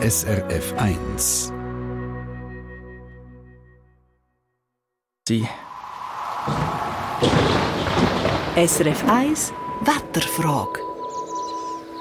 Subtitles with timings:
[0.00, 1.52] SRF 1.
[5.28, 5.44] Sie.
[8.54, 10.78] SRF 1 Wetterfrage.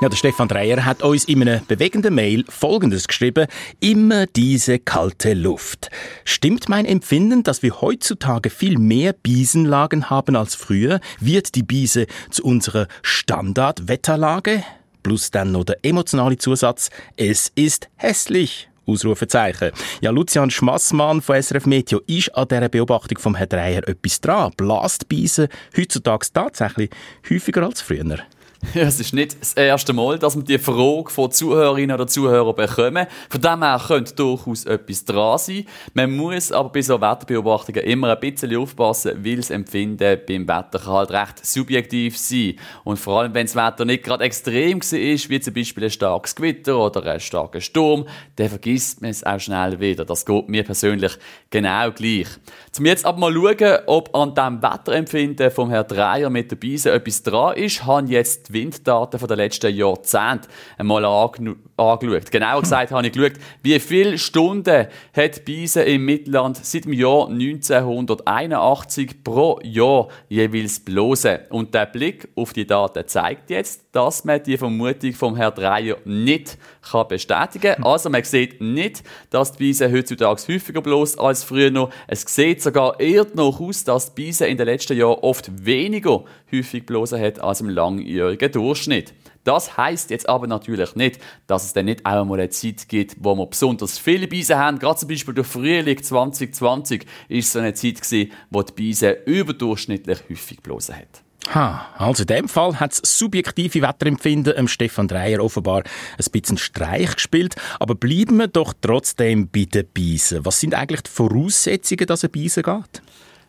[0.00, 3.48] Ja, der Stefan Dreyer hat uns in einer bewegenden Mail Folgendes geschrieben.
[3.80, 5.90] Immer diese kalte Luft.
[6.24, 11.00] Stimmt mein Empfinden, dass wir heutzutage viel mehr Biesenlagen haben als früher?
[11.18, 14.62] Wird die Biese zu unserer Standardwetterlage?
[15.02, 16.90] Plus dann noch der emotionale Zusatz.
[17.16, 18.68] Es ist hässlich.
[18.86, 19.70] Ausrufezeichen.
[20.00, 24.52] Ja, Lucian Schmassmann von SRF Meteo ist an dieser Beobachtung vom Herrn Dreyer etwas dran.
[24.56, 26.90] Blastbiesen heutzutage tatsächlich
[27.28, 28.18] häufiger als früher.
[28.74, 32.54] Ja, es ist nicht das erste Mal, dass wir die Frage von Zuhörerinnen oder Zuhörern
[32.54, 33.06] bekommen.
[33.28, 35.64] Von dem her könnte durchaus etwas dran sein.
[35.94, 40.78] Man muss aber bei so Wetterbeobachtungen immer ein bisschen aufpassen, weil das Empfinden beim Wetter
[40.78, 42.54] kann halt recht subjektiv sein.
[42.84, 46.34] Und vor allem, wenn das Wetter nicht gerade extrem ist, wie zum Beispiel ein starkes
[46.34, 50.04] Gewitter oder ein starker Sturm, dann vergisst man es auch schnell wieder.
[50.04, 51.12] Das geht mir persönlich
[51.48, 52.28] genau gleich.
[52.72, 56.92] Zum jetzt aber mal schauen, ob an dem Wetterempfinden vom Herrn Dreier mit der Beise
[56.92, 62.30] etwas dran ist, haben jetzt die Winddaten der letzten Jahrzehnte einmal angeschaut.
[62.30, 67.28] Genauer gesagt habe ich geschaut, wie viele Stunden hat Biese im Mittelland seit dem Jahr
[67.28, 71.38] 1981 pro Jahr jeweils blosen.
[71.50, 75.96] Und der Blick auf die Daten zeigt jetzt, dass man die Vermutung vom Herrn Dreier
[76.04, 76.58] nicht
[76.90, 77.84] kann bestätigen kann.
[77.84, 81.90] Also man sieht nicht, dass die Biese heutzutage häufiger bloß als früher noch.
[82.06, 86.24] Es sieht sogar eher noch aus, dass die Biese in den letzten Jahren oft weniger
[86.52, 89.14] häufig blosen hat als im langjährigen Durchschnitt.
[89.44, 93.16] Das heißt jetzt aber natürlich nicht, dass es dann nicht auch mal eine Zeit gibt,
[93.20, 94.78] wo wir besonders viele Biesen haben.
[94.78, 100.18] Gerade zum Beispiel der Frühling 2020 ist so eine Zeit gewesen, wo die Biese überdurchschnittlich
[100.28, 101.22] häufig blosen hat.
[101.54, 105.82] Ha, also in dem Fall hat das subjektive Wetterempfinden dem Stefan Dreyer offenbar
[106.18, 107.56] ein bisschen Streich gespielt.
[107.80, 110.44] Aber bleiben wir doch trotzdem bei den Biesen.
[110.44, 113.02] Was sind eigentlich die Voraussetzungen, dass ein Biesen geht?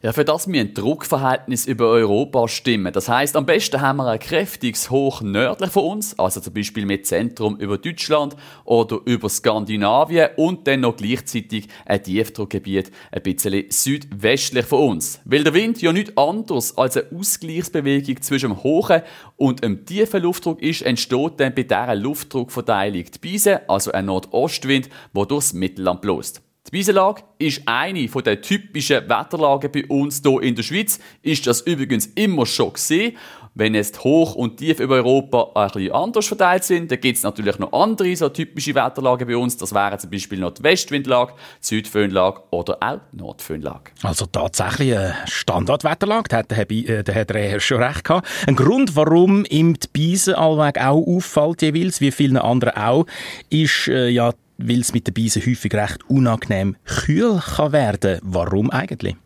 [0.00, 2.92] Ja, für das ein Druckverhältnis über Europa stimmen.
[2.92, 6.86] Das heißt, am besten haben wir ein kräftiges Hoch nördlich von uns, also zum Beispiel
[6.86, 13.64] mit Zentrum über Deutschland oder über Skandinavien und dann noch gleichzeitig ein Tiefdruckgebiet ein bisschen
[13.70, 15.18] südwestlich von uns.
[15.24, 19.02] Weil der Wind ja nicht anders als eine Ausgleichsbewegung zwischen dem hohen
[19.34, 24.90] und dem tiefen Luftdruck ist, entsteht dann bei dieser Luftdruckverteilung die Beise, also ein Nordostwind,
[25.12, 26.40] der durchs Mittelland bläst.
[26.70, 30.98] Die Wiesenlage ist eine der typischen Wetterlagen bei uns hier in der Schweiz.
[31.22, 33.16] Ist das übrigens immer schon gesehen.
[33.54, 37.24] Wenn es hoch und tief über Europa ein bisschen anders verteilt sind, dann gibt es
[37.24, 39.56] natürlich noch andere so typische Wetterlagen bei uns.
[39.56, 43.92] Das wären zum Beispiel noch die Westwindlage, die Südföhnlage oder auch Nordföhnlage.
[44.02, 48.28] Also tatsächlich eine Standardwetterlage, da hat der Herr, äh, schon recht gehabt.
[48.46, 53.06] Ein Grund, warum ihm die Beise allweg auch auffällt jeweils, wie vielen anderen auch,
[53.48, 58.18] ist äh, ja weil es mit den Beisen häufig recht unangenehm kühl kann werden.
[58.22, 59.16] Warum eigentlich?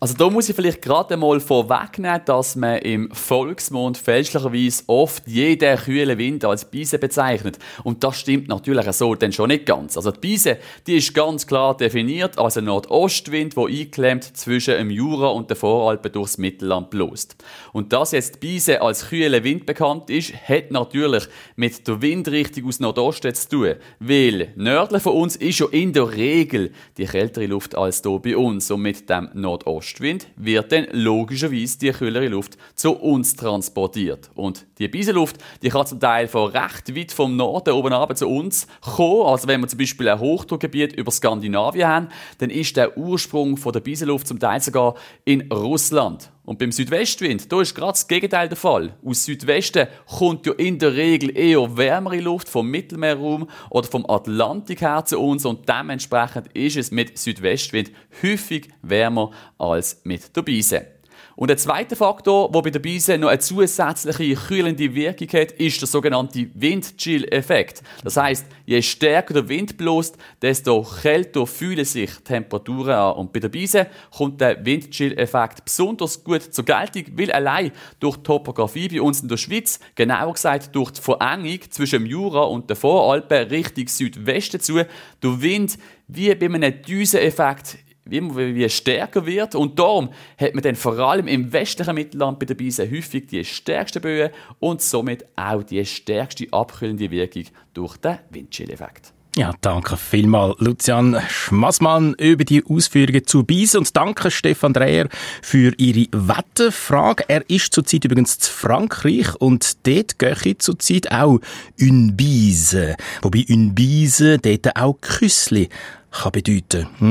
[0.00, 5.78] Also da muss ich vielleicht gerade einmal vorwegnehmen, dass man im Volksmund fälschlicherweise oft jeden
[5.78, 7.58] kühlen Wind als Biese bezeichnet.
[7.84, 9.96] Und das stimmt natürlich so dann schon nicht ganz.
[9.96, 14.90] Also die Biese, die ist ganz klar definiert als ein Nordostwind, der eingeklemmt zwischen dem
[14.90, 17.36] Jura und den Voralpen durchs Mittelland bläst.
[17.72, 21.24] Und dass jetzt die Biese als kühler Wind bekannt ist, hat natürlich
[21.56, 23.74] mit der Windrichtung aus Nordosten zu tun.
[24.00, 28.36] Weil nördlich von uns ist ja in der Regel die kältere Luft als hier bei
[28.36, 28.70] uns.
[28.70, 34.30] Und mit dem Nordost Ostwind wird dann logischerweise die kühlere Luft zu uns transportiert.
[34.34, 38.26] Und die Beisenluft, die kann zum Teil von recht weit vom Norden oben runter zu
[38.26, 39.26] uns kommen.
[39.26, 42.08] Also wenn wir zum Beispiel ein Hochdruckgebiet über Skandinavien haben,
[42.38, 46.30] dann ist der Ursprung von der Beisenluft zum Teil sogar in Russland.
[46.44, 48.94] Und beim Südwestwind, da ist gerade das Gegenteil der Fall.
[49.02, 54.82] Aus Südwesten kommt ja in der Regel eher wärmere Luft vom Mittelmeerraum oder vom Atlantik
[54.82, 60.93] her zu uns und dementsprechend ist es mit Südwestwind häufig wärmer als mit der Beise.
[61.36, 65.80] Und der zweite Faktor, der bei der Beise noch eine zusätzliche kühlende Wirkung hat, ist
[65.80, 67.82] der sogenannte Windchill-Effekt.
[68.04, 73.14] Das heißt, je stärker der Wind bloßt, desto kälter fühlen sich Temperaturen an.
[73.14, 78.22] Und bei der Beise kommt der Windchill-Effekt besonders gut zur Geltung, weil allein durch die
[78.22, 82.70] Topografie bei uns in der Schweiz, genauer gesagt durch die Verengung zwischen dem Jura und
[82.70, 84.74] den Voralpen Richtung Südwesten zu,
[85.22, 87.78] der Wind wie bei einem Düseneffekt
[88.10, 89.54] immer wie stärker wird.
[89.54, 93.44] Und darum hat man dann vor allem im westlichen Mittelland bei der Beise häufig die
[93.44, 94.30] stärksten Böen
[94.60, 99.12] und somit auch die stärkste abkühlende Wirkung durch den Windchill-Effekt.
[99.36, 105.08] Ja, danke vielmal, Lucian Schmassmann, über die Ausführungen zu Biesen und danke Stefan Dreher
[105.42, 107.24] für Ihre Wetterfrage.
[107.26, 111.40] Er ist zurzeit übrigens zu Frankreich und dort gehe zurzeit auch
[111.80, 115.68] une Bise, wobei une Bise dort auch Küssli
[116.12, 116.86] kann bedeuten.
[117.00, 117.10] Hm?